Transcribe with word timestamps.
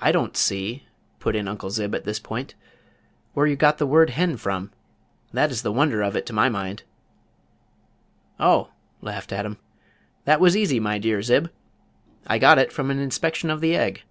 "I 0.00 0.10
don't 0.10 0.36
see," 0.36 0.88
put 1.20 1.36
in 1.36 1.46
Uncle 1.46 1.70
Zib 1.70 1.94
at 1.94 2.02
this 2.02 2.18
point, 2.18 2.56
"where 3.34 3.46
you 3.46 3.54
got 3.54 3.78
the 3.78 3.86
word 3.86 4.10
hen 4.10 4.36
from. 4.36 4.72
That 5.32 5.52
is 5.52 5.62
the 5.62 5.70
wonder 5.70 6.02
of 6.02 6.16
it 6.16 6.26
to 6.26 6.32
my 6.32 6.48
mind." 6.48 6.82
"Oh," 8.40 8.72
laughed 9.00 9.32
Adam, 9.32 9.58
"that 10.24 10.40
was 10.40 10.56
easy, 10.56 10.80
my 10.80 10.98
dear 10.98 11.22
Zib. 11.22 11.52
I 12.26 12.40
got 12.40 12.58
it 12.58 12.72
from 12.72 12.90
an 12.90 12.98
inspection 12.98 13.48
of 13.48 13.60
the 13.60 13.76
egg." 13.76 14.02